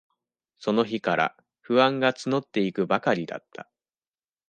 [0.57, 3.69] その日から、不安がつのっていくばかりだった。